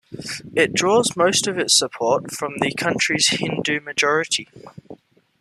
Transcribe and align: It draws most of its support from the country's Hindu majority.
It 0.55 0.73
draws 0.73 1.15
most 1.15 1.45
of 1.45 1.59
its 1.59 1.77
support 1.77 2.31
from 2.31 2.55
the 2.57 2.73
country's 2.73 3.29
Hindu 3.29 3.81
majority. 3.81 4.47